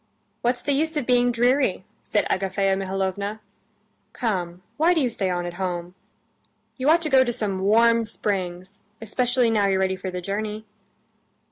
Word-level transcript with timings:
"What's 0.41 0.63
the 0.63 0.73
use 0.73 0.97
of 0.97 1.05
being 1.05 1.31
dreary?" 1.31 1.85
said 2.01 2.25
Agafea 2.27 2.75
Mihalovna. 2.75 3.39
"Come, 4.13 4.63
why 4.77 4.95
do 4.95 4.99
you 4.99 5.11
stay 5.11 5.29
on 5.29 5.45
at 5.45 5.53
home? 5.61 5.93
You 6.75 6.89
ought 6.89 7.03
to 7.03 7.09
go 7.11 7.23
to 7.23 7.31
some 7.31 7.59
warm 7.59 8.03
springs, 8.03 8.79
especially 8.99 9.51
now 9.51 9.67
you're 9.67 9.77
ready 9.77 9.95
for 9.95 10.09
the 10.09 10.19
journey." 10.19 10.65